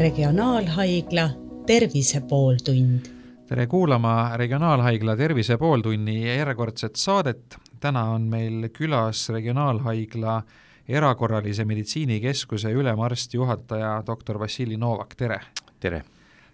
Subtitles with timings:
[0.00, 1.30] Regionaalhaigla
[1.66, 3.00] Tervise pooltund.
[3.48, 7.56] tere kuulama Regionaalhaigla Tervise pooltunni järjekordset saadet.
[7.80, 10.42] täna on meil külas Regionaalhaigla
[10.88, 15.40] erakorralise meditsiinikeskuse ülemarst, juhataja doktor Vassili Novak, tere!
[15.80, 16.02] tere!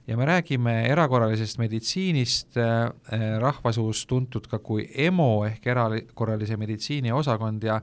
[0.06, 2.90] ja me räägime erakorralisest meditsiinist eh,,
[3.38, 7.80] rahvasuus tuntud ka kui EMO ehk erakorralise meditsiini osakond ja ja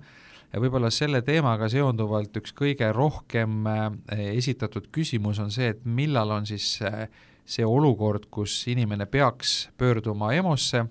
[0.61, 6.45] võib-olla selle teemaga seonduvalt üks kõige rohkem eh, esitatud küsimus on see, et millal on
[6.49, 7.07] siis eh,
[7.45, 10.83] see olukord, kus inimene peaks pöörduma EMO-sse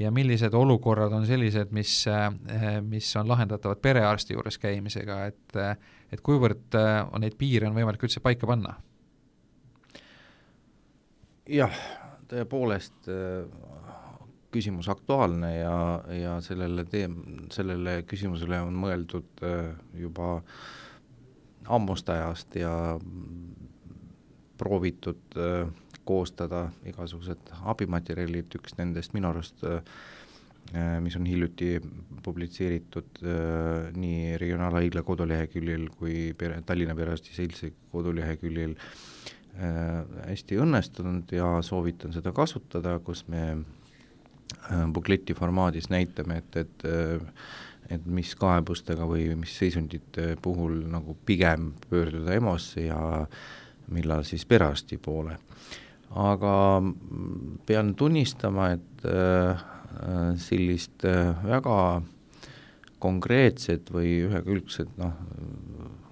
[0.00, 5.60] ja millised olukorrad on sellised, mis, eh, mis on lahendatavad perearsti juures käimisega, et
[6.14, 6.76] et kuivõrd
[7.10, 8.76] on neid piire on võimalik üldse paika panna?
[11.50, 11.74] jah,
[12.30, 13.10] tõepoolest
[14.54, 15.76] küsimus aktuaalne ja,
[16.14, 20.38] ja sellele teem-, sellele küsimusele on mõeldud äh, juba
[21.74, 22.72] ammust ajast ja
[24.60, 25.64] proovitud äh,
[26.04, 29.80] koostada igasugused abimaterjalid, üks nendest minu arust äh,
[31.04, 31.74] mis on hiljuti
[32.24, 33.18] publitseeritud
[34.00, 38.72] nii Regionaalhaigla koduleheküljel kui pere, Tallinna Perearsti Seltsi koduleheküljel
[40.24, 43.44] hästi õnnestunud ja soovitan seda kasutada, kus me
[44.94, 47.22] bukleti formaadis näitame, et, et äh,
[47.92, 53.00] et mis kaebustega või mis seisundite puhul nagu pigem pöörduda EMO-sse ja
[53.92, 55.36] millal siis perearsti poole.
[56.14, 56.54] aga
[57.66, 59.64] pean tunnistama, et äh,
[60.40, 61.04] sellist
[61.44, 62.02] väga
[62.98, 65.12] konkreetset või ühekülgset noh,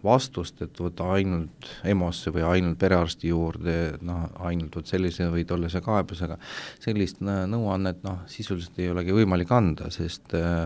[0.05, 5.83] vastust, et võtta ainult EMO-sse või ainult perearsti juurde, noh, ainult vot sellise või tollase
[5.85, 6.39] kaebusega,
[6.83, 10.65] sellist nõuannet noh, sisuliselt ei olegi võimalik anda, sest äh,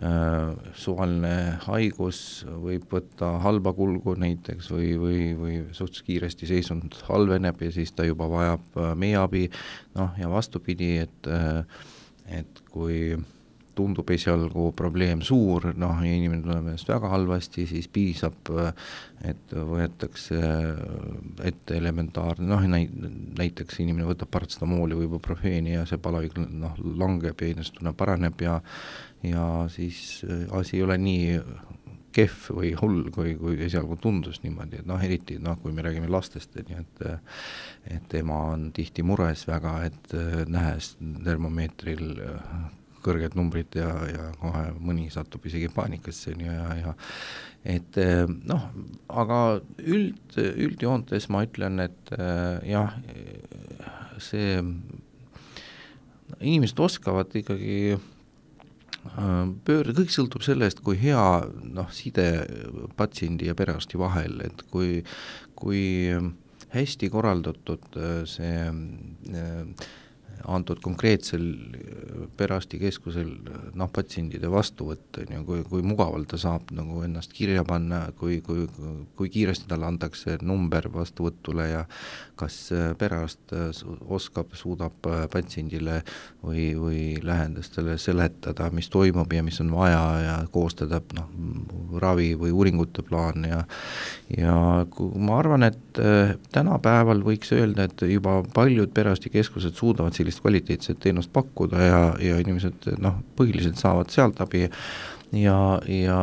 [0.00, 7.60] äh, suvaline haigus võib võtta halba kulgu näiteks või, või, või suhteliselt kiiresti seisund halveneb
[7.64, 9.48] ja siis ta juba vajab äh, meie abi,
[9.98, 11.62] noh ja vastupidi, et äh,
[12.24, 13.16] et kui
[13.74, 18.50] tundub esialgu probleem suur, noh, inimene tunneb ennast väga halvasti, siis piisab,
[19.24, 20.40] et võetakse
[21.44, 22.64] ette elementaarne, noh,
[23.38, 28.60] näiteks inimene võtab paratsetamooli või ibuprofeeni ja see palavik noh, langeb ja inimestunne paraneb ja
[29.24, 30.20] ja siis
[30.52, 31.38] asi ei ole nii
[32.14, 36.10] kehv või hull, kui, kui esialgu tundus niimoodi, et noh, eriti noh, kui me räägime
[36.12, 37.04] lastest, et nii et
[37.98, 40.14] et ema on tihti mures väga, et
[40.48, 42.06] nähes termomeetril
[43.04, 46.94] kõrged numbrid ja, ja kohe mõni satub isegi paanikasse ja, ja
[47.64, 48.68] et eh, noh,
[49.08, 49.40] aga
[49.80, 52.92] üld, üldjoontes ma ütlen, et äh, jah,
[54.20, 54.58] see,
[56.40, 61.24] inimesed oskavad ikkagi äh, pöörda, kõik sõltub sellest, kui hea
[61.64, 62.28] noh, side
[63.00, 65.00] patsiendi ja perearsti vahel, et kui,
[65.56, 66.12] kui
[66.74, 69.90] hästi korraldatud see äh,
[70.44, 73.30] antud konkreetsel äh, perearstikeskusel
[73.78, 78.40] noh, patsientide vastuvõtt, on ju, kui, kui mugavalt ta saab nagu ennast kirja panna, kui,
[78.44, 78.66] kui,
[79.16, 81.84] kui kiiresti talle antakse number vastuvõtule ja
[82.40, 83.70] kas äh, perearst äh,
[84.04, 84.96] oskab, suudab
[85.32, 86.00] patsiendile
[86.42, 91.30] või, või lähedastele seletada, mis toimub ja mis on vaja ja koostada noh,
[92.02, 93.62] ravi või uuringute plaan ja
[94.34, 94.54] ja
[94.98, 95.98] ma arvan, et
[96.52, 102.94] tänapäeval võiks öelda, et juba paljud perearstikeskused suudavad sellist kvaliteetset teenust pakkuda ja, ja inimesed
[103.02, 104.66] noh, põhiliselt saavad sealt abi.
[105.34, 105.58] Ja,
[105.90, 106.18] ja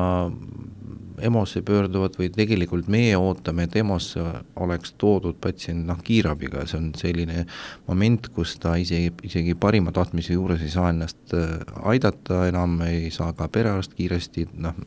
[1.22, 4.24] EMO-sse pöörduvad või tegelikult meie ootame, et EMO-sse
[4.64, 7.46] oleks toodud patsient noh, kiirabiga, see on selline
[7.88, 11.60] moment, kus ta isegi, isegi parima tahtmise juures ei saa ennast äh,
[11.94, 14.82] aidata enam, ei saa ka perearst kiiresti noh,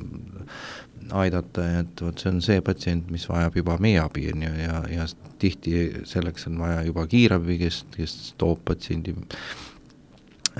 [1.12, 4.80] aidata, et vot see on see patsient, mis vajab juba meie abi, on ju, ja,
[4.90, 5.06] ja
[5.40, 9.14] tihti selleks on vaja juba kiirabi, kes, kes toob patsiendi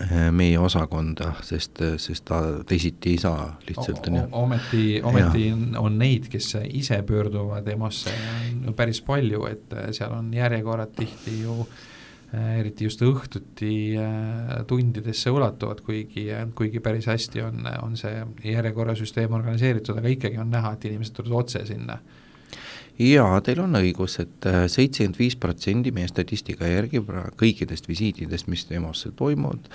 [0.03, 4.27] eh, meie osakonda, sest, sest ta teisiti ei saa lihtsalt, on ju.
[4.43, 5.57] ometi, ometi ja.
[5.81, 8.15] on neid, kes ise pöörduvad EMO-sse
[8.77, 11.94] päris palju, et seal on järjekorrad tihti ju äh, Äh,
[12.59, 19.99] eriti just õhtuti äh, tundidesse ulatuvad, kuigi, kuigi päris hästi on, on see järjekorrasüsteem organiseeritud,
[20.01, 21.99] aga ikkagi on näha, et inimesed tulevad otse sinna.
[22.95, 27.01] Jaa, teil on õigus et, et äh, seitsekümmend viis protsenti meie statistika järgi
[27.41, 29.67] kõikidest visiitidest, mis EMO-sse toimuvad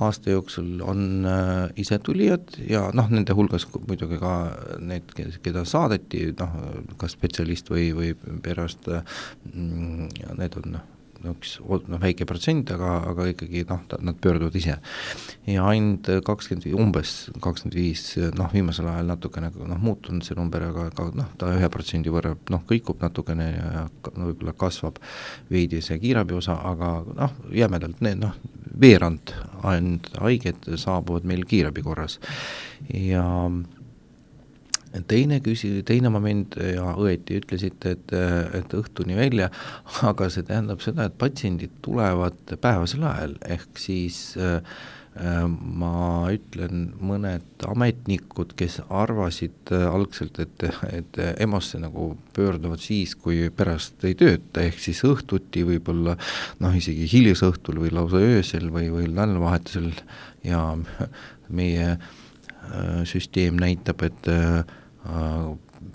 [0.00, 4.32] aasta jooksul, on äh, isetulijad ja noh, nende hulgas muidugi ka
[4.80, 5.12] need,
[5.44, 6.56] keda saadeti, noh,
[6.96, 9.04] kas spetsialist või, või perearst äh,,
[9.52, 10.90] need on noh,
[11.32, 14.76] üks noh, väike protsent, aga, aga ikkagi noh, nad pöörduvad ise.
[15.48, 18.04] ja ainult kakskümmend, umbes kakskümmend viis,
[18.38, 22.34] noh viimasel ajal natukene noh, muutunud see number, aga, aga noh, ta ühe protsendi võrra
[22.52, 25.00] noh, kõikub natukene ja no, võib-olla kasvab
[25.50, 28.36] veidi see kiirabi osa, aga noh, jämedalt need noh,
[28.80, 29.34] veerand
[29.64, 32.18] ainult haiged saabuvad meil kiirabi korras
[32.90, 33.24] ja
[35.10, 38.16] teine küsi-, teine moment ja õieti ütlesite, et,
[38.60, 39.50] et õhtuni välja,
[40.06, 44.60] aga see tähendab seda, et patsiendid tulevad päevasel ajal, ehk siis äh,
[45.14, 53.48] ma ütlen, mõned ametnikud, kes arvasid äh, algselt, et, et EMO-sse nagu pöörduvad siis, kui
[53.54, 56.16] pärast ei tööta, ehk siis õhtuti võib-olla
[56.62, 59.92] noh, isegi hilisõhtul või lausa öösel või, või nädalavahetusel
[60.46, 60.64] ja
[61.48, 64.64] meie äh, süsteem näitab, et äh,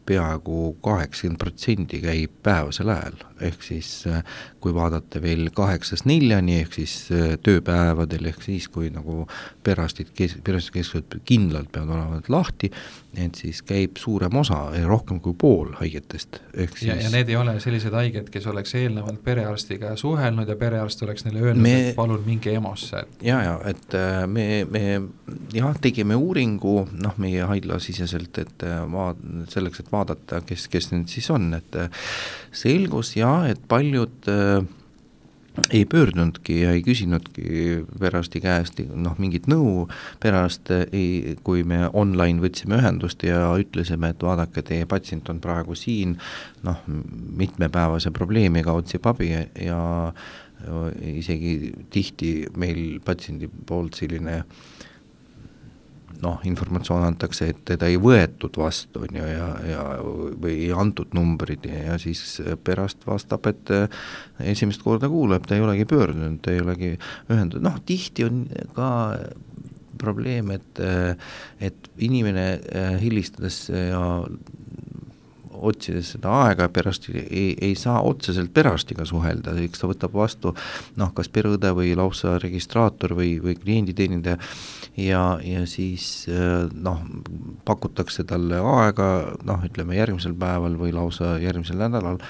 [0.06, 4.24] peaaegu kaheksakümmend protsenti käib päevasel ajal, ehk siis äh,
[4.60, 9.26] kui vaadata veel kaheksast neljani, ehk siis äh, tööpäevadel, ehk siis kui nagu
[9.64, 12.72] perearstid, kes, perearstikeskused kindlalt peavad olema lahti,
[13.18, 17.38] et siis käib suurem osa, rohkem kui pool haigetest, ehk siis ja, ja need ei
[17.40, 21.98] ole sellised haiged, kes oleks eelnevalt perearstiga suhelnud ja perearst oleks neile öelnud me..., et
[21.98, 23.06] palun minge EMO-sse.
[23.26, 24.84] ja, ja et äh, me, me
[25.56, 31.30] jah, tegime uuringu noh, meie haiglasiseselt, et vaat-, selleks, et vaadata, kes, kes need siis
[31.34, 31.80] on, et
[32.56, 34.66] selgus jah, et paljud äh,
[35.72, 39.88] ei pöördunudki ja ei küsinudki perearsti käest noh, mingit nõu,
[40.24, 45.76] perearst ei, kui me online võtsime ühendust ja ütlesime, et vaadake, teie patsient on praegu
[45.78, 46.16] siin,
[46.66, 49.82] noh, mitmepäevase probleemiga, otsib abi ja, ja
[51.08, 54.68] isegi tihti meil patsiendi poolt selline äh,
[56.24, 61.14] noh, informatsioon antakse, et teda ei võetud vastu, on ju, ja, ja või ei antud
[61.18, 64.02] numbrid ja, siis pärast vastab, et eh,
[64.54, 66.96] esimest korda kuuleb, ta ei olegi pöördunud, ta ei olegi
[67.30, 68.44] ühendatud, noh tihti on
[68.76, 68.90] ka
[70.00, 71.16] probleem, et, eh,
[71.70, 74.04] et inimene eh, helistades ja
[75.60, 80.54] otsides seda aega pärast ei, ei saa otseselt perearstiga suhelda, eks ta võtab vastu
[81.00, 84.40] noh, kas pereõde või lausa registraator või, või klienditeenindaja
[85.00, 86.26] ja, ja siis
[86.74, 87.04] noh,
[87.68, 89.10] pakutakse talle aega
[89.48, 92.22] noh, ütleme järgmisel päeval või lausa järgmisel nädalal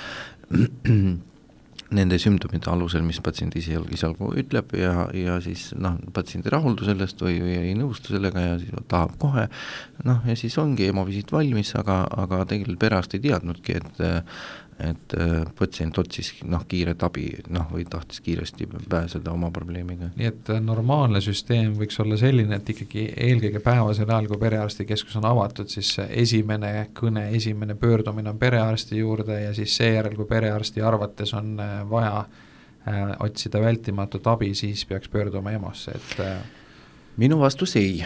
[1.96, 6.86] nende sümptomite alusel, mis patsient ise esialgu ütleb ja, ja siis noh, patsient ei rahuldu
[6.88, 9.48] sellest või, või ei nõustu sellega ja siis tahab kohe,
[10.06, 14.04] noh ja siis ongi EMO-visiit valmis, aga, aga tegelikult perearst ei teadnudki, et
[14.80, 20.10] et äh, patsient otsis noh, kiiret abi, noh, või tahtis kiiresti pääseda oma probleemiga.
[20.16, 25.18] nii et äh, normaalne süsteem võiks olla selline, et ikkagi eelkõige päevasel ajal, kui perearstikeskus
[25.20, 30.86] on avatud, siis esimene kõne, esimene pöördumine on perearsti juurde ja siis seejärel, kui perearsti
[30.86, 36.38] arvates on äh, vaja äh, otsida vältimatut abi, siis peaks pöörduma EMO-sse, et äh...
[37.20, 38.00] minu vastus ei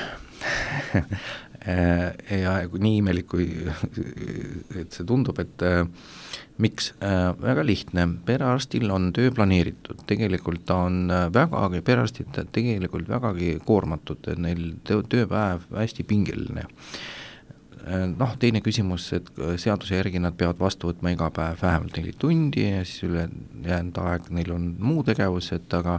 [1.63, 3.47] ja nii imelik, kui
[4.79, 5.85] et see tundub, et äh,
[6.63, 6.91] miks?
[6.99, 7.31] Äh,?
[7.39, 14.27] väga lihtne, perearstil on töö planeeritud, tegelikult ta on äh, vägagi, perearstid tegelikult vägagi koormatud,
[14.43, 16.67] neil töö, tööpäev hästi pingeline.
[16.67, 17.22] Äh,
[17.83, 22.13] noh, teine küsimus, et äh, seaduse järgi nad peavad vastu võtma iga päev vähemalt neli
[22.19, 25.97] tundi ja siis ülejäänud aeg neil on muu tegevus, et aga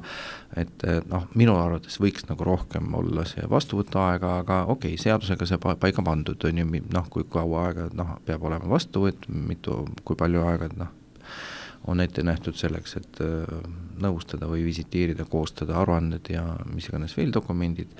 [0.56, 5.48] et äh, noh, minu arvates võiks nagu rohkem olla see vastuvõtuaega, aga okei okay,, seadusega
[5.48, 10.16] see paika pandud, on ju, noh, kui kaua aega noh, peab olema vastuvõtt, mitu, kui
[10.20, 10.94] palju aega, noh,
[11.92, 13.20] on ette nähtud selleks, et
[14.00, 17.92] nõustada või visiteerida, koostada aruanded ja mis iganes veel dokumendid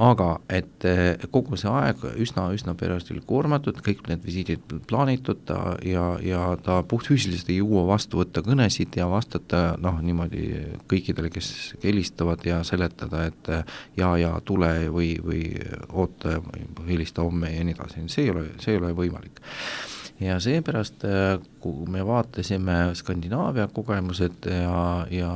[0.00, 5.74] aga et eh, kogu see aeg üsna, üsna perearstil koormatud, kõik need visiidid plaanitud ta
[5.84, 10.48] ja, ja ta puhtfüüsiliselt ei jõua vastu võtta kõnesid ja vastata noh, niimoodi
[10.90, 11.52] kõikidele, kes
[11.84, 13.52] helistavad ja seletada, et
[14.00, 15.44] ja, ja tule või, või
[15.90, 16.38] oota,
[16.88, 19.42] helista homme ja nii edasi, see ei ole, see ei ole võimalik.
[20.20, 24.80] Ja seepärast, eh, kui me vaatasime Skandinaavia kogemused ja,
[25.12, 25.34] ja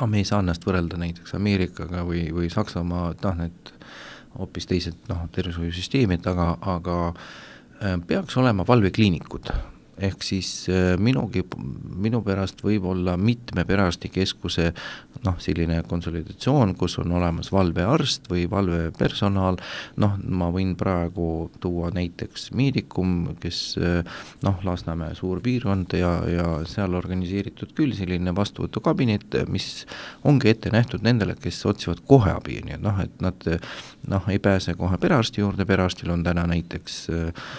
[0.00, 3.74] noh, me ei saa ennast võrrelda näiteks Ameerikaga või, või Saksamaa, et noh, need
[4.38, 9.52] hoopis teised noh, tervishoiusüsteemid, aga, aga äh, peaks olema valvekliinikud
[9.98, 11.44] ehk siis äh, minugi,
[12.02, 14.70] minu pärast võib olla mitme perearstikeskuse
[15.26, 19.58] noh, selline konsolidatsioon, kus on olemas valvearst või valvepersonal,
[20.02, 26.48] noh, ma võin praegu tuua näiteks Medicum, kes äh, noh, Lasnamäe suur piirkond ja, ja
[26.68, 29.84] seal organiseeritud küll selline vastuvõtukabinet, mis
[30.28, 33.48] ongi ette nähtud nendele, kes otsivad kohe abi, nii et noh, et nad
[34.08, 37.52] noh, ei pääse kohe perearsti juurde, perearstil on täna näiteks äh,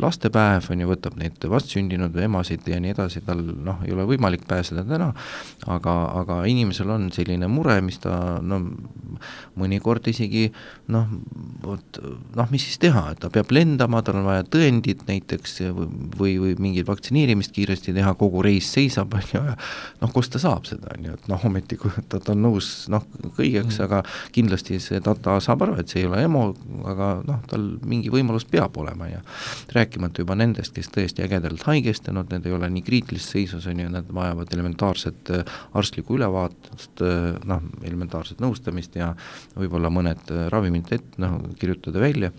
[0.00, 4.44] lastepäev, on ju, võtab neid vastsündinud emasid ja nii edasi, tal noh, ei ole võimalik
[4.46, 5.08] pääseda täna,
[5.66, 8.60] aga, aga inimesel on selline mure, mis ta no
[9.58, 10.46] mõnikord isegi
[10.92, 11.08] noh,
[11.64, 12.00] vot
[12.36, 16.54] noh, mis siis teha, et ta peab lendama, tal on vaja tõendit näiteks või, või
[16.62, 19.56] mingit vaktsineerimist kiiresti teha, kogu reis seisab, on ju, ja
[20.02, 22.70] noh, kust ta saab seda, on ju, et noh, ometi kui ta, ta on nõus
[22.92, 24.02] noh, kõigeks mm., aga
[24.36, 26.46] kindlasti see, ta, ta saab aru, et see ei ole EMO,
[26.86, 29.24] aga noh, tal mingi võimalus peab olema ja
[29.74, 33.92] rääkimata juba nendest, kes tõesti ägedalt haigestunud, need ei ole nii kriitilises seisus, on ju,
[33.92, 39.12] nad vajavad elementaarset äh, arstlikku ülevaatust, äh, noh, elementaarset nõustamist ja
[39.56, 42.32] võib-olla mõned äh, ravimid ette, noh, kirjutada välja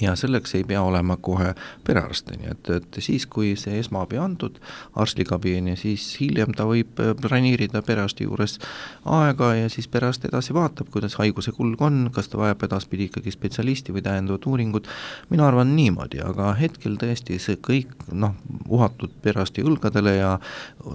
[0.00, 1.54] ja selleks ei pea olema kohe
[1.84, 4.58] perearst, on ju, et, et siis, kui see esmaabi antud,
[5.00, 8.58] arstlik abi on ju, siis hiljem ta võib äh, planeerida perearsti juures
[9.04, 13.34] aega ja siis perearst edasi vaatab, kuidas haiguse kulg on, kas ta vajab edaspidi ikkagi
[13.34, 14.88] spetsialisti või täiendavat uuringut,
[15.30, 18.36] mina arvan niimoodi, aga hetkel tõesti see kõik noh,
[18.68, 20.32] uhatud perearsti õlgadele ja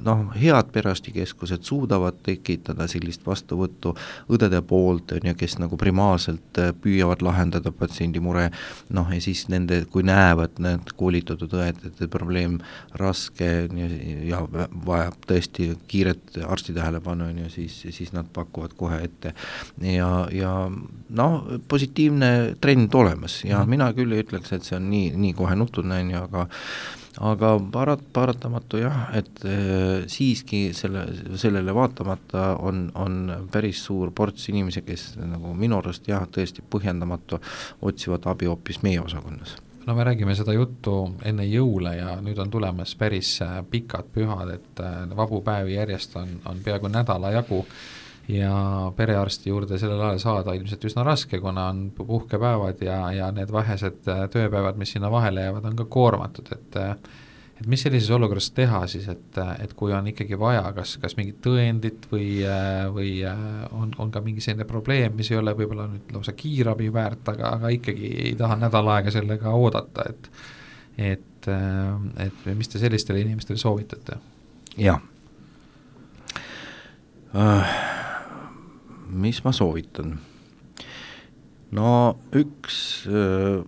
[0.06, 3.96] noh, head perearstikeskused suudavad tekitada sellist vastuvõttu
[4.32, 8.50] õdede poolt, on ju, kes nagu primaarselt äh, püüavad lahendada patsiendi mure,
[8.96, 12.58] noh, ja siis nende, kui näevad need koolitatud õed, et probleem
[13.00, 13.90] raske ja,
[14.30, 14.42] ja
[14.86, 19.36] vajab tõesti kiiret arsti tähelepanu, on ju, siis, siis nad pakuvad kohe ette.
[19.84, 23.76] ja, ja noh, positiivne trend olemas ja mm.
[23.76, 26.48] mina küll ei ütleks, et see on nii, nii kohe nutune, on ju, aga
[27.22, 31.06] aga parat-, paratamatu jah, et äh, siiski selle,
[31.40, 37.40] sellele vaatamata on, on päris suur ports inimesi, kes nagu minu arust jah, tõesti põhjendamatu,
[37.86, 39.58] otsivad abi hoopis meie osakonnas.
[39.86, 40.96] No me räägime seda juttu
[41.30, 46.18] enne jõule ja nüüd on tulemas päris äh, pikad pühad, et äh, vabu päevi järjest
[46.18, 47.62] on, on peaaegu nädala jagu
[48.28, 53.52] ja perearsti juurde sellel ajal saada ilmselt üsna raske, kuna on puhkepäevad ja, ja need
[53.54, 56.96] vähesed äh, tööpäevad, mis sinna vahele jäävad, on ka koormatud, et äh,
[57.56, 61.38] et mis sellises olukorras teha siis, et, et kui on ikkagi vaja, kas, kas mingit
[61.46, 63.14] tõendit või, äh, või
[63.72, 67.54] on, on ka mingi selline probleem, mis ei ole võib-olla nüüd lausa kiirabi väärt, aga,
[67.60, 70.30] aga ikkagi ei taha nädal aega sellega oodata, et
[70.96, 71.48] et,
[72.24, 74.16] et mis te sellistele inimestele soovitate?
[74.80, 75.02] jah
[77.36, 78.04] uh
[79.16, 80.18] mis ma soovitan?
[81.76, 81.90] no
[82.36, 82.78] üks
[83.10, 83.64] äh,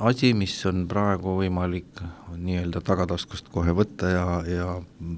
[0.00, 2.00] asi, mis on praegu võimalik
[2.40, 4.66] nii-öelda tagataskust kohe võtta ja, ja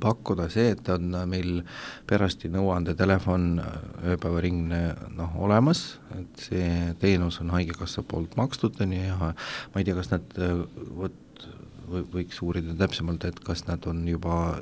[0.02, 1.60] pakkuda see, et on meil
[2.08, 3.50] perearsti nõuandetelefon
[4.14, 4.80] ööpäevaringne
[5.18, 5.84] noh, olemas,
[6.18, 6.70] et see
[7.02, 10.40] teenus on Haigekassa poolt makstud, on ju, ja ma ei tea, kas nad
[10.96, 11.46] vot
[12.12, 14.56] võiks uurida täpsemalt, et kas nad on juba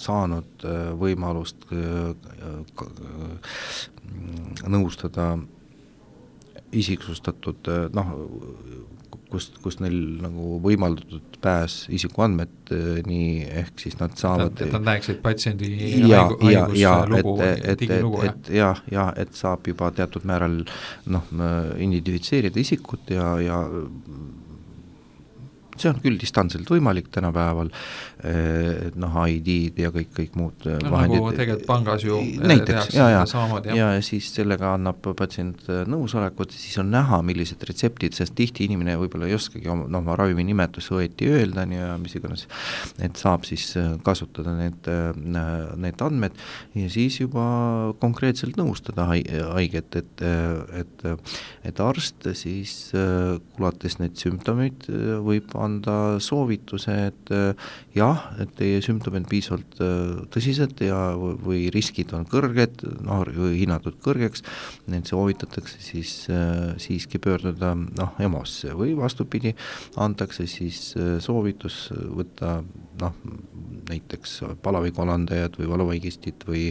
[0.00, 2.14] saanud äh, võimalust äh,
[4.68, 5.34] nõustada
[6.74, 8.08] isiksustatud noh,
[9.34, 15.70] kust, kust neil nagu võimaldatud pääs isikuandmeteni, ehk siis nad saavad et nad näeksid patsiendi
[16.08, 17.30] ja, ja, ja et,
[17.74, 20.62] et, et, et jah, ja et saab juba teatud määral
[21.10, 21.30] noh,
[21.78, 23.60] identifitseerida isikut ja, ja
[25.80, 27.70] see on küll distantsilt võimalik tänapäeval,
[28.22, 31.18] eh, et noh, ID-d ja kõik, kõik muud no, vahendid.
[31.18, 33.22] nagu tegelikult pangas ju eh, näiteks, ja, ja,
[33.74, 38.68] ja, ja siis sellega annab patsient eh, nõusolekut, siis on näha, millised retseptid, sest tihti
[38.68, 42.46] inimene võib-olla ei oskagi oma, noh, oma ravimi nimetust õieti öelda, ju, ja mis iganes,
[43.02, 43.72] et saab siis
[44.06, 44.88] kasutada need,
[45.80, 46.38] need andmed
[46.78, 47.44] ja siis juba
[48.02, 50.24] konkreetselt nõustada haiget, et,
[50.80, 51.04] et,
[51.66, 54.88] et arst siis kuulates neid sümptomeid
[55.24, 62.14] võib anda soovituse, et äh, jah, et teie sümptomid piisavalt äh, tõsised ja, või riskid
[62.16, 64.44] on kõrged, noh, hinnatud kõrgeks,
[64.92, 68.74] neid soovitatakse siis äh, siiski pöörduda noh, EMO-sse.
[68.78, 69.54] Või vastupidi,
[70.00, 70.92] antakse siis
[71.24, 72.58] soovitus võtta
[73.00, 73.14] noh,
[73.88, 76.66] näiteks palavikualandajad või valuvaigistit või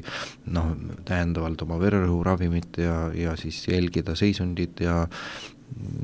[0.54, 0.74] noh,
[1.08, 5.04] täiendavalt oma vererõhuravimit ja, ja siis jälgida seisundit ja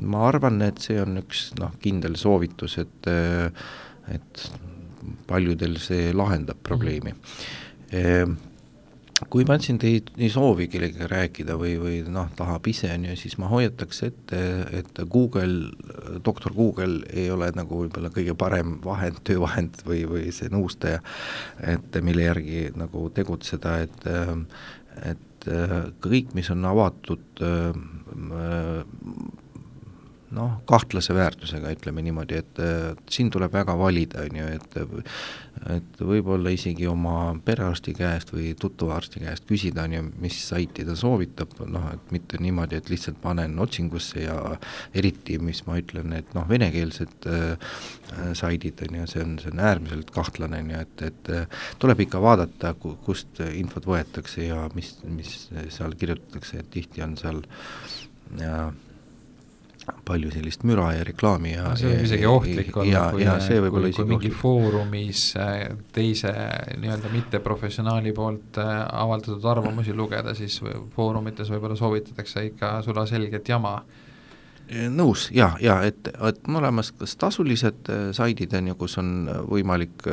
[0.00, 3.10] ma arvan, et see on üks noh, kindel soovitus, et
[4.10, 4.44] et
[5.30, 7.96] paljudel see lahendab probleemi mm.
[7.96, 8.38] -hmm
[9.28, 13.36] kui patsient ei, ei soovi kellegagi rääkida või, või noh, tahab ise, on ju, siis
[13.40, 14.40] ma hoiataks ette,
[14.78, 15.68] et Google,
[16.24, 21.02] doktor Google ei ole nagu võib-olla kõige parem vahend, töövahend või, või see nõustaja,
[21.74, 24.08] et mille järgi nagu tegutseda, et
[25.10, 25.46] et
[26.04, 27.44] kõik, mis on avatud
[30.36, 32.60] noh, kahtlase väärtusega, ütleme niimoodi, et
[33.10, 34.78] siin tuleb väga valida, on ju, et
[35.68, 40.86] et võib-olla isegi oma perearsti käest või tuttava arsti käest küsida, on ju, mis saiti
[40.88, 44.38] ta soovitab, noh, et mitte niimoodi, et lihtsalt panen otsingusse ja
[44.96, 47.76] eriti, mis ma ütlen, et noh, venekeelsed äh,
[48.38, 52.22] saidid, on ju, see on, see on äärmiselt kahtlane, on ju, et, et tuleb ikka
[52.24, 52.72] vaadata,
[53.04, 55.34] kust infot võetakse ja mis, mis
[55.76, 57.44] seal kirjutatakse, et tihti on seal
[58.40, 58.70] ja
[60.06, 63.92] palju sellist müra ja reklaami ja no see võib isegi ohtlik olla, kui, kui, kui,
[63.96, 65.56] kui mingi foorumis äh,
[65.94, 66.32] teise
[66.80, 70.60] nii-öelda mitteprofessionaali poolt äh, avaldatud arvamusi lugeda, siis
[70.96, 73.80] foorumites võib-olla soovitatakse ikka sulaselget jama.
[74.94, 79.14] nõus ja, ja et, et on olemas kas tasulised äh, saidid, on ju, kus on
[79.50, 80.06] võimalik,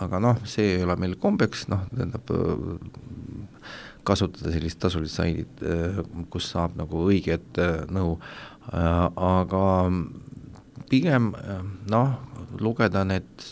[0.00, 2.34] aga noh, see ei ole meil kombeks, noh, tähendab
[4.06, 5.62] kasutada sellist tasulist saidit,
[6.30, 7.58] kus saab nagu õiget
[7.90, 9.66] nõu Äh, aga
[10.90, 11.60] pigem äh,
[11.92, 12.16] noh,
[12.62, 13.46] lugeda need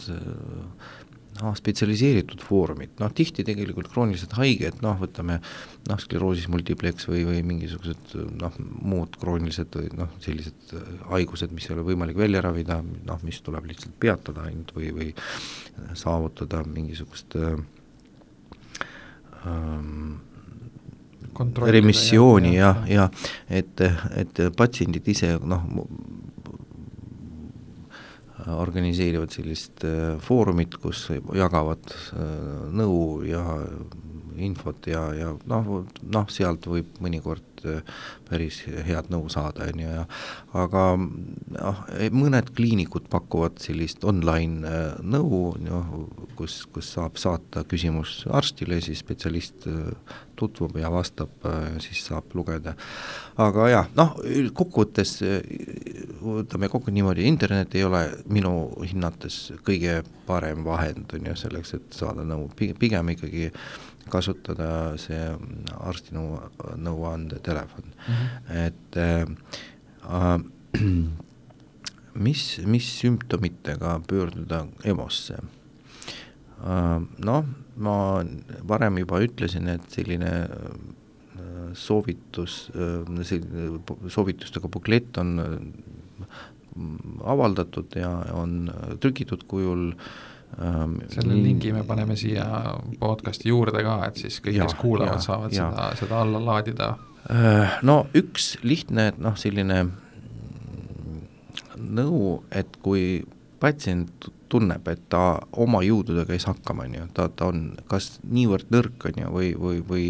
[1.40, 5.40] noh, spetsialiseeritud foorumid, noh tihti tegelikult kroonilised haiged, noh võtame
[5.88, 10.74] noh, skleroosis multiplex või, või mingisugused noh, muud kroonilised või noh, sellised
[11.10, 15.10] haigused, mis ei ole võimalik välja ravida, noh, mis tuleb lihtsalt peatada ainult või, või
[15.98, 17.58] saavutada mingisugust äh,
[19.46, 20.20] ähm,
[21.66, 23.08] remissiooni ja, ja,
[23.50, 23.80] et,
[24.16, 25.64] et patsiendid ise noh,
[28.52, 32.24] organiseerivad sellist äh, foorumit, kus jagavad äh,
[32.76, 33.44] nõu ja
[34.42, 35.70] infot ja, ja noh,
[36.02, 37.82] noh sealt võib mõnikord äh,
[38.28, 40.04] päris head nõu saada, on ju, ja
[40.64, 41.82] aga noh,
[42.14, 45.96] mõned kliinikud pakuvad sellist online äh, nõu, noh,
[46.38, 49.92] kus, kus saab saata küsimus arstile, siis spetsialist äh,
[50.34, 51.30] tutvub ja vastab,
[51.78, 52.72] siis saab lugeda.
[53.38, 54.16] aga jah, noh,
[54.50, 55.20] kokkuvõttes
[56.18, 61.98] võtame kokku niimoodi, internet ei ole minu hinnates kõige parem vahend, on ju, selleks, et
[61.98, 63.50] saada nõu, pigem ikkagi
[64.10, 64.68] kasutada
[65.00, 65.20] see
[65.74, 66.38] arsti nõu,
[66.80, 68.14] nõuandetelefon mm.
[68.14, 68.56] -hmm.
[68.66, 69.24] et äh,
[72.26, 77.00] mis, mis sümptomitega pöörduda EMO-sse äh,?
[77.18, 77.44] Noh,
[77.76, 77.96] ma
[78.68, 83.04] varem juba ütlesin, et selline äh, soovitus, äh,
[84.08, 85.58] soovitustega buklett on äh,
[87.24, 88.70] avaldatud ja on
[89.00, 92.46] trükitud kujul äh, Ähm, selle lingi me paneme siia
[93.00, 95.70] podcast'i juurde ka, et siis kõik, kes kuulavad, saavad ja.
[95.72, 96.94] seda, seda alla laadida.
[97.32, 99.86] Äh, no üks lihtne noh, selline
[101.74, 103.24] nõu, et kui
[103.62, 108.18] patsient tunneb, et ta oma jõududega ei saa hakkama, on ju, ta, ta on kas
[108.22, 110.06] niivõrd nõrk, on ju, või, või, või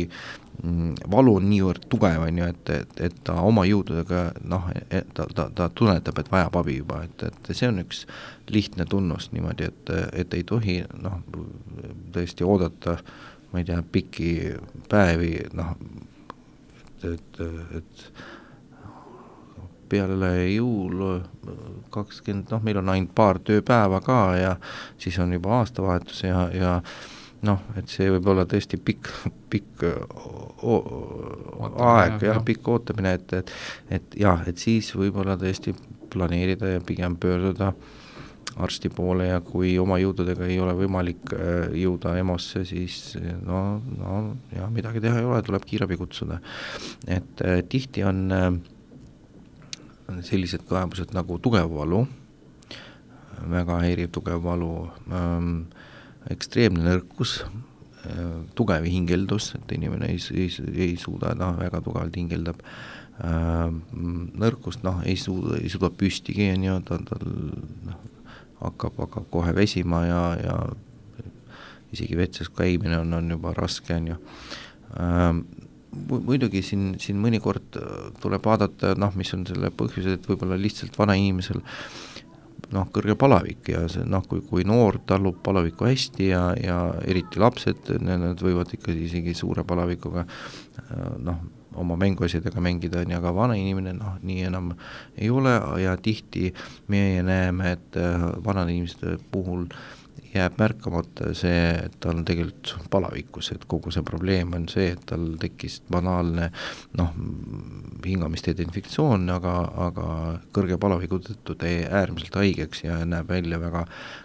[1.11, 4.69] valu on niivõrd tugev, on ju, et, et, et ta oma jõududega noh,
[5.15, 8.05] ta, ta, ta tunnetab, et vajab abi juba, et, et see on üks
[8.55, 11.21] lihtne tunnus niimoodi, et, et ei tohi noh,
[12.15, 12.99] tõesti oodata
[13.55, 14.31] ma ei tea, pikki
[14.91, 15.75] päevi, noh,
[17.07, 17.43] et,
[17.79, 18.07] et
[19.91, 21.03] peale jõul
[21.95, 24.55] kakskümmend, noh, meil on ainult paar tööpäeva ka ja
[24.99, 26.73] siis on juba aastavahetus ja, ja
[27.45, 29.11] noh, et see võib olla tõesti pikk,
[29.53, 29.85] pikk
[30.65, 33.53] aeg jah ja,, pikk ootamine, et, et
[33.99, 35.75] et jah, et siis võib-olla tõesti
[36.15, 37.73] planeerida ja pigem pöörduda
[38.57, 44.19] arsti poole ja kui oma jõududega ei ole võimalik äh, jõuda EMO-sse, siis no, no
[44.55, 46.39] ja midagi teha ei ole, tuleb kiirabi kutsuda.
[47.07, 48.51] et äh, tihti on äh,
[50.23, 52.05] sellised kaebused nagu tugev valu,
[53.51, 54.75] väga häiriv tugev valu
[55.11, 55.65] ähm,,
[56.33, 60.51] ekstreemne nõrkus äh,, tugev hingeldus, et inimene ei, ei,
[60.89, 63.69] ei suuda, noh, väga tugevalt hingeldab äh,,
[64.45, 67.29] nõrkust, noh, ei suuda, ei suuda püstigi, on ju, ta, tal
[67.91, 68.01] noh,
[68.65, 70.59] hakkab, hakkab kohe vesima ja, ja
[71.95, 74.17] isegi vetses käimine on, on juba raske, on ju.
[75.01, 75.45] Ähm,
[75.95, 80.97] muidugi siin, siin mõnikord äh, tuleb vaadata, noh, mis on selle põhjused, et võib-olla lihtsalt
[80.99, 81.63] vanainimesel
[82.75, 87.43] noh, kõrge palavik ja see noh, kui, kui noor tallub palavikku hästi ja, ja eriti
[87.43, 91.43] lapsed, nad võivad ikkagi isegi suure palavikuga äh, noh,
[91.75, 94.73] oma mänguasjadega mängida, on ju, aga vana inimene noh, nii enam
[95.19, 96.53] ei ole ja tihti
[96.93, 100.04] meie näeme, et äh, vanade inimeste puhul äh,
[100.35, 105.03] jääb märkamata see, et tal on tegelikult palavikus, et kogu see probleem on see, et
[105.07, 106.51] tal tekkis banaalne
[106.99, 107.13] noh,
[108.05, 109.55] hingamisteede infektsioon, aga,
[109.87, 110.07] aga
[110.55, 113.85] kõrge palaviku tõttu ta jäi äärmiselt haigeks ja näeb välja väga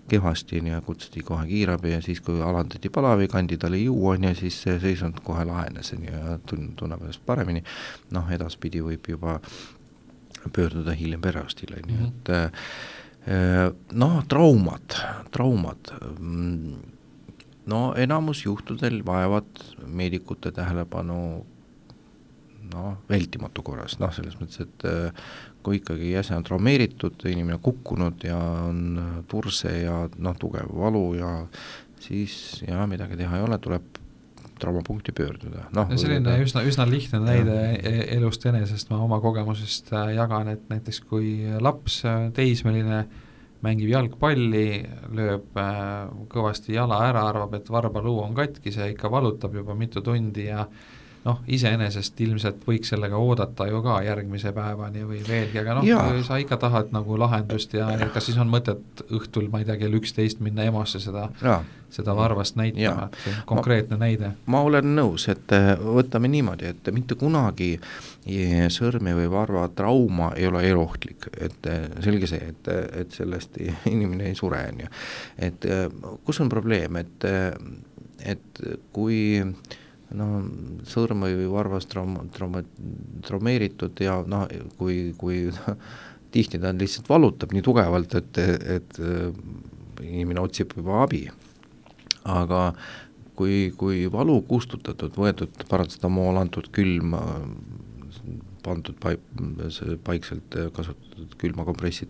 [0.10, 4.30] kehvasti, on ju, kutsuti kohe kiirabi ja siis, kui alandati palavik, andi talle juua, on
[4.30, 7.64] ju, siis see seisund kohe lahenes, on ju, ja tunneb ennast paremini,
[8.16, 9.40] noh, edaspidi võib juba
[10.56, 12.60] pöörduda hiljem perearstile, nii mm -hmm.
[13.30, 14.98] Äh, noh, traumad,
[15.34, 16.76] traumad, mm,
[17.70, 21.20] no enamus juhtudel vajavad meedikute tähelepanu
[22.74, 25.30] noh, vältimatu korras, noh selles mõttes, et äh,
[25.66, 28.40] kui ikkagi jäse on traumeeritud, inimene kukkunud ja
[28.70, 31.34] on turse ja noh, tugev valu ja
[32.04, 34.00] siis jah, midagi teha ei ole, tuleb
[34.62, 35.90] traumapunkti pöörduda, noh.
[35.96, 40.70] selline või, üsna, üsna lihtne näide e-, elust enesest ma oma kogemusest äh, jagan, et
[40.72, 43.04] näiteks kui laps, äh, teismeline,
[43.66, 44.68] mängib jalgpalli,
[45.16, 50.04] lööb äh, kõvasti jala ära, arvab, et varbaluu on katkis ja ikka valutab juba mitu
[50.06, 50.66] tundi ja
[51.26, 56.40] noh, iseenesest ilmselt võiks sellega oodata ju ka järgmise päevani või veelgi, aga noh, sa
[56.40, 60.00] ikka tahad nagu lahendust ja, ja kas siis on mõtet õhtul, ma ei tea, kell
[60.00, 61.28] üksteist minna EMO-sse seda,
[61.92, 64.32] seda varvast näitama, et see on konkreetne ma, näide.
[64.48, 67.74] ma olen nõus, et äh, võtame niimoodi, et mitte kunagi
[68.72, 72.72] sõrme või varva trauma ei ole eluohtlik, et äh, selge see, et,
[73.04, 73.60] et sellest
[73.94, 74.96] inimene ei sure, on ju.
[75.50, 75.86] et äh,
[76.24, 77.30] kus on probleem, et,
[78.24, 79.78] et kui äh,
[80.18, 80.40] noh,
[80.90, 82.64] sõrm või varvas trauma, trauma,
[83.28, 84.48] traumeeritud ja noh,
[84.80, 85.44] kui, kui
[86.34, 88.42] tihti ta lihtsalt valutab nii tugevalt, et,
[88.78, 89.00] et
[90.06, 91.28] inimene otsib juba abi.
[92.30, 92.74] aga
[93.40, 97.16] kui, kui valu kustutatud, võetud paratsetamool, antud külm,
[98.64, 99.24] pandud paik,
[100.06, 102.10] paikselt kasutatud külmakompressid.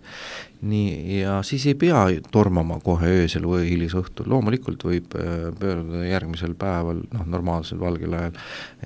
[0.61, 6.55] nii, ja siis ei pea tormama kohe öösel või hilisõhtul, loomulikult võib äh, pöörduda järgmisel
[6.59, 8.33] päeval, noh, normaalsel valgel ajal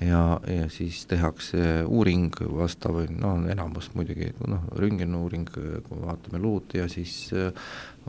[0.06, 6.86] ja, ja siis tehakse uuring vastav, noh, enamus muidugi, noh, röntgenuuring, kui vaatame luud ja
[6.92, 7.50] siis äh,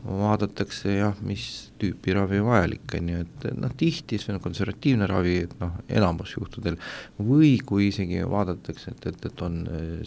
[0.04, 1.44] vaadatakse jah, mis
[1.80, 6.34] tüüpi ravi vajalik on ju, et noh, tihti see on konservatiivne ravi, et noh, enamus
[6.36, 6.76] juhtudel,
[7.18, 9.58] või kui isegi vaadatakse, et, et, et on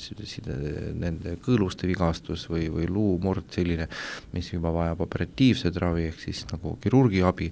[0.02, 0.58] side,
[1.00, 3.90] nende kõõluste vigastus või, või luumurd selline,
[4.36, 7.50] mis juba vajab operatiivset ravi, ehk siis nagu kirurgi abi,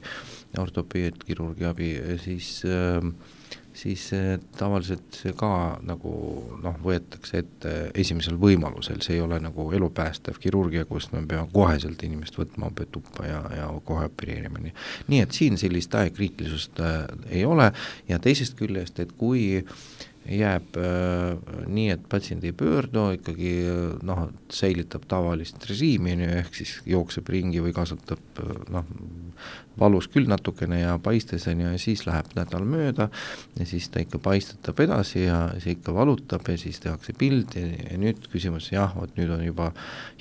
[0.62, 1.92] ortopeedkirurgi abi,
[2.24, 3.02] siis äh,
[3.78, 4.10] siis
[4.58, 5.50] tavaliselt see ka
[5.86, 6.12] nagu
[6.64, 12.02] noh, võetakse ette esimesel võimalusel, see ei ole nagu elupäästev kirurgia, kus me peame koheselt
[12.08, 14.74] inimest võtma tuppa ja, ja kohe opereerima, nii.
[15.14, 17.72] nii et siin sellist aegkriitilisust äh, ei ole
[18.10, 19.62] ja teisest küljest, et kui
[20.28, 21.38] jääb äh,
[21.70, 23.54] nii, et patsient ei pöördu, ikkagi
[24.08, 28.42] noh, säilitab tavalist režiimi, on ju, ehk siis jookseb ringi või kasutab
[28.74, 28.90] noh,
[29.80, 33.10] valus küll natukene ja paistes on ju, ja siis läheb nädal mööda
[33.58, 37.66] ja siis ta ikka paistetab edasi ja see ikka valutab ja siis tehakse pild ja,
[37.92, 39.72] ja nüüd küsimus, jah, vot nüüd on juba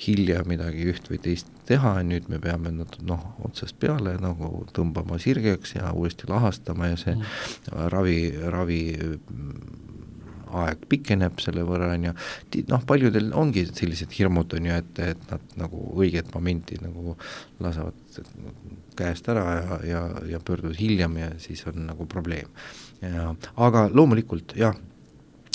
[0.05, 4.63] hilja midagi üht või teist teha ja nüüd me peame nad noh, otsast peale nagu
[4.75, 7.87] tõmbama sirgeks ja uuesti lahastama ja see mm.
[7.93, 8.19] ravi,
[8.53, 8.81] ravi
[10.61, 12.15] aeg pikeneb selle võrra, on ju,
[12.71, 17.17] noh, paljudel ongi sellised hirmud, on ju, et, et nad nagu õiget momenti nagu
[17.63, 18.21] lasevad
[18.97, 22.49] käest ära ja, ja, ja pöörduvad hiljem ja siis on nagu probleem.
[23.55, 24.75] aga loomulikult jah,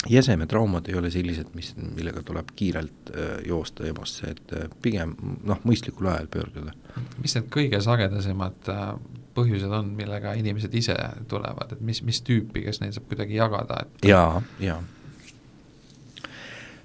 [0.09, 5.59] jäsemetraumad ei ole sellised, mis, millega tuleb kiirelt äh, joosta EMO-sse, et äh, pigem noh,
[5.67, 6.73] mõistlikul ajal pöörduda.
[7.21, 8.95] mis need kõige sagedasemad äh,
[9.33, 10.95] põhjused on, millega inimesed ise
[11.29, 14.81] tulevad, et mis, mis tüüpi, kes neid saab kuidagi jagada, et jaa, jaa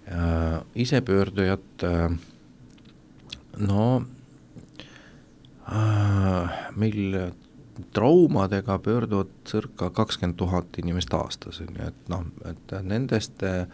[0.08, 0.61] äh,.
[0.74, 2.18] isepöördujad äh,
[3.58, 4.02] no
[5.68, 7.32] äh, meil
[7.92, 13.66] traumadega pöörduvad circa kakskümmend tuhat inimest aastas, on ju, et noh, et nendest äh,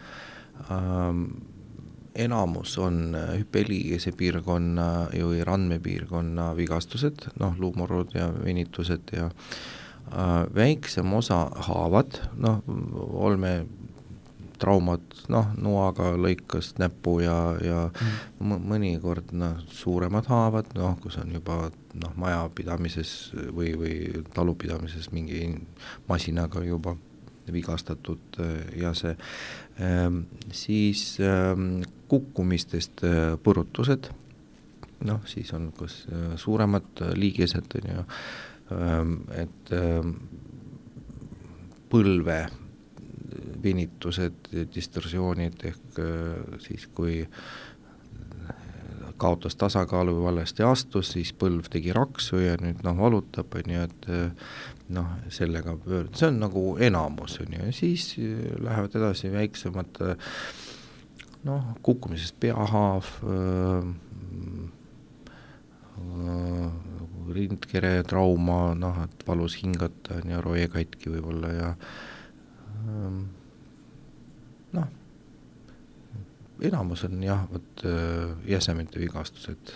[2.15, 11.45] enamus on hüppeliigese piirkonna või randmepiirkonna vigastused, noh, luumurrud ja venitused ja äh, väiksem osa
[11.67, 12.61] haavad, noh,
[13.13, 13.57] olme
[14.59, 18.61] traumad, noh, noaga lõikas näpu ja, ja mm.
[18.69, 25.49] mõnikord noh, suuremad haavad, noh, kus on juba noh, majapidamises või, või talupidamises mingi
[26.09, 26.95] masinaga juba
[27.53, 29.15] vigastatud äh, ja see
[29.81, 34.09] ähm,, siis ähm, kukkumistest äh, põrutused,
[35.05, 38.05] noh, siis on kas äh, suuremad liigesed, on ju,
[38.75, 39.73] ähm, et
[41.89, 42.39] põlve
[43.63, 45.99] venitused, distorsioonid ehk
[46.61, 47.23] siis kui
[49.21, 53.85] kaotas tasakaalu või valesti astus, siis põlv tegi raksu ja nüüd noh, valutab, on ju,
[53.85, 54.07] et
[54.93, 58.11] noh, sellega pöörd-, see on nagu enamus, on ju, ja siis
[58.61, 60.01] lähevad edasi väiksemad
[61.45, 63.87] noh, kukkumisest peahaav äh,,
[66.01, 66.67] äh,
[67.35, 73.19] rindkere trauma, noh, et valus hingata on ju, roe katki võib-olla ja äh,
[74.77, 74.93] noh,
[76.65, 77.83] enamus on jah, vot
[78.47, 79.73] jäsemete vigastused,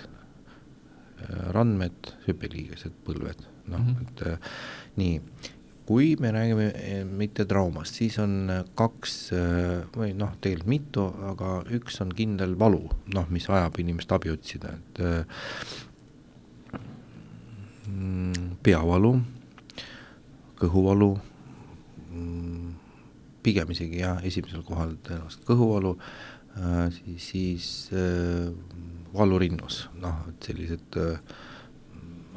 [1.51, 4.07] randmed, hüppeliigesed, põlved, noh mm, -hmm.
[4.07, 5.55] et nii
[5.89, 11.05] kui me räägime eh, mitte traumast, siis on eh, kaks eh, või noh, tegelikult mitu,
[11.31, 12.83] aga üks on kindel valu,
[13.15, 15.01] noh, mis ajab inimest abi otsida, et
[17.89, 19.15] mm, peavalu,
[20.61, 21.09] kõhuvalu,
[22.11, 22.69] mm,
[23.41, 25.95] pigem isegi jah, esimesel kohal tõenäoliselt kõhuvalu,
[26.99, 27.71] siis, siis
[29.13, 31.39] valu rinnus, noh, et sellised äh,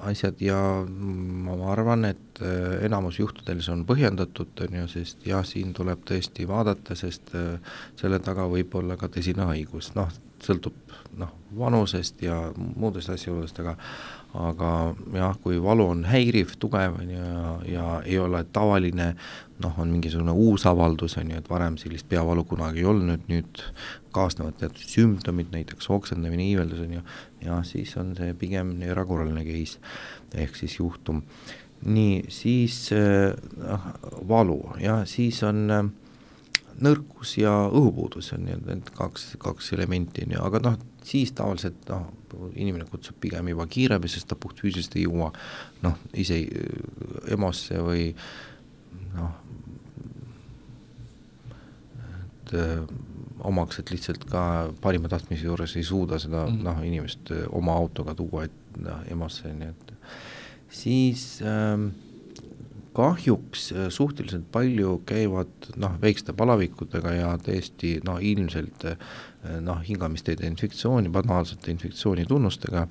[0.03, 5.45] asjad ja ma arvan, et äh, enamus juhtudel see on põhjendatud, on ju, sest jah,
[5.47, 10.11] siin tuleb tõesti vaadata, sest äh, selle taga võib olla ka tõsine haigus, noh,
[10.43, 10.75] sõltub
[11.21, 13.77] noh, vanusest ja muudest asjaoludest, aga
[14.33, 14.69] aga
[15.13, 19.11] jah, kui valu on häiriv, tugev, on ju, ja, ja ei ole tavaline,
[19.61, 23.61] noh, on mingisugune uus avaldus, on ju, et varem sellist peavalu kunagi ei olnud, nüüd
[24.17, 27.05] kaasnevad teatud sümptomid, näiteks oksendamine, iiveldus, on ju,
[27.45, 29.83] ja siis on see pigem erakorraline case,
[30.33, 31.21] ehk siis juhtum.
[31.87, 33.91] Nii, siis noh äh,,
[34.29, 35.85] valu ja siis on äh,
[36.83, 41.87] nõrkus ja õhupuudus on nii-öelda need kaks, kaks elementi, on ju, aga noh, siis tavaliselt
[41.91, 42.09] noh,
[42.55, 45.31] inimene kutsub pigem juba kiirabi, sest ta puhtfüüsiliselt ei jõua
[45.85, 48.11] noh, ise äh, EMO-sse või
[49.17, 49.39] noh,
[52.03, 52.77] et äh,
[53.43, 54.45] omaks, et lihtsalt ka
[54.83, 56.69] parima tahtmise juures ei suuda seda mm -hmm.
[56.69, 59.97] noh, inimest äh, oma autoga tuua, et noh, EMO-sse, nii et
[60.73, 61.91] siis ähm,
[62.97, 68.99] kahjuks äh, suhteliselt palju käivad noh, väikeste palavikutega ja täiesti noh, ilmselt äh,
[69.61, 72.87] noh, hingamisteede infektsiooni, banaalsete infektsiooni tunnustega,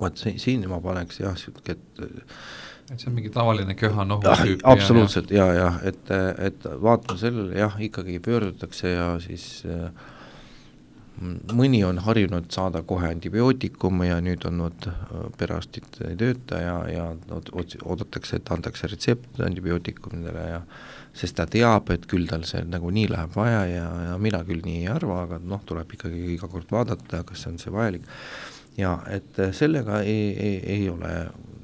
[0.00, 2.04] vot siin ma paneks jah, niisugune, et
[2.92, 4.64] et see on mingi tavaline köha-nohu tüüp?
[4.68, 6.10] absoluutselt ja, ja, ja et,
[6.48, 9.88] et vaatame sellele jah, ikkagi pöördutakse ja siis äh,
[11.52, 15.02] mõni on harjunud saada kohe antibiootikume ja nüüd on vot äh,
[15.38, 20.62] perearstid ei tööta ja, ja oodatakse, et antakse retsept antibiootikumidele ja
[21.16, 24.82] sest ta teab, et küll tal see nagunii läheb vaja ja, ja mina küll nii
[24.82, 28.08] ei arva, aga noh, tuleb ikkagi iga kord vaadata, kas on see vajalik.
[28.76, 31.12] ja et äh, sellega ei, ei, ei ole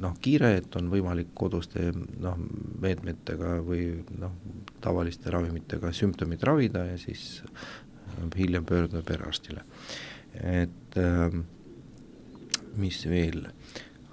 [0.03, 2.39] noh, kiire, et on võimalik koduste noh,
[2.83, 3.91] meetmetega või
[4.21, 4.35] noh,
[4.85, 7.43] tavaliste ravimitega sümptomid ravida ja siis
[8.37, 9.65] hiljem pöörduda perearstile.
[10.35, 11.41] et ähm,
[12.77, 13.49] mis veel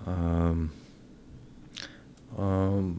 [0.08, 0.70] ähm,,
[2.40, 2.92] ähm,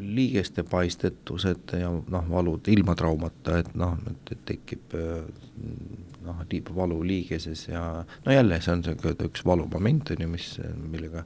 [0.00, 5.24] liigeste paistetused ja noh, valud ilma traumata, et noh, et, tekib äh,
[6.26, 6.42] noh,
[6.76, 7.82] valu liigeses ja
[8.24, 10.48] no jälle, see on see üks valumoment, on ju, mis,
[10.92, 11.24] millega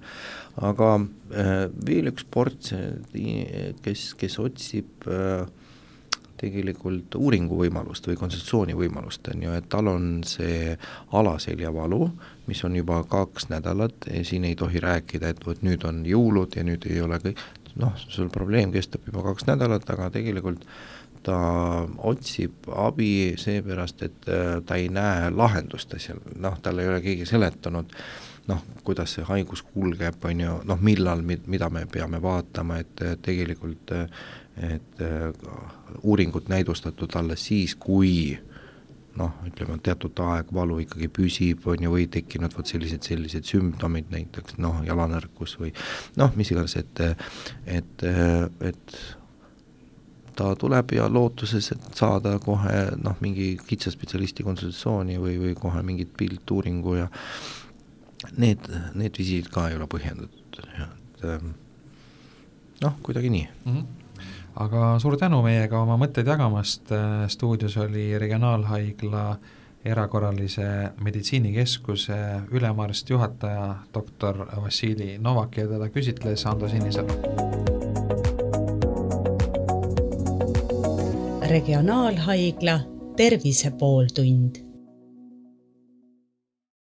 [0.70, 2.74] aga äh, veel üks ports,
[3.84, 5.46] kes, kes otsib äh,
[6.40, 10.76] tegelikult uuringuvõimalust või konsultatsioonivõimalust, on ju, et tal on see
[11.16, 12.02] alaseljavalu,
[12.48, 16.64] mis on juba kaks nädalat, siin ei tohi rääkida, et vot nüüd on jõulud ja
[16.66, 17.42] nüüd ei ole kõik,
[17.80, 20.64] noh, sul probleem kestab juba kaks nädalat, aga tegelikult
[21.22, 21.36] ta
[22.08, 27.28] otsib abi seepärast, et äh, ta ei näe lahendust asjal, noh, talle ei ole keegi
[27.28, 27.92] seletanud,
[28.50, 33.94] noh, kuidas see haigus kulgeb, on ju, noh, millal, mida me peame vaatama, et tegelikult
[34.60, 35.02] et
[36.02, 38.34] uuringut näidustatud alles siis, kui
[39.18, 44.10] noh, ütleme teatud aeg valu ikkagi püsib, on ju, või tekkinud vot sellised, sellised sümptomid,
[44.12, 45.72] näiteks noh, jalanõrkus või
[46.20, 47.02] noh, mis iganes, et
[47.80, 48.04] et,
[48.70, 49.00] et
[50.40, 55.82] ta tuleb ja lootuses, et saada kohe noh, mingi kitsa spetsialisti konsultatsiooni või, või kohe
[55.86, 57.08] mingit piltuuringu ja
[58.36, 61.24] need, need visiidid ka ei ole põhjendatud, et
[62.80, 63.72] noh, kuidagi nii mm.
[63.72, 63.96] -hmm
[64.60, 66.90] aga suur tänu meiega oma mõtteid jagamast,
[67.28, 69.24] stuudios oli Regionaalhaigla
[69.84, 70.66] erakorralise
[71.00, 72.18] meditsiinikeskuse
[72.52, 77.14] ülemarst, juhataja doktor Vassili Novak ja teda küsitles Ando Sinisalu.
[81.50, 82.80] regionaalhaigla
[83.16, 84.69] Tervise pooltund